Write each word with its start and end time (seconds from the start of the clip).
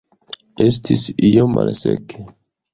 Estis 0.65 1.05
iom 1.29 1.55
malseke. 1.61 2.29